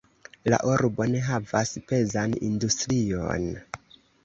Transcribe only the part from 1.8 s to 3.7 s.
pezan industrion.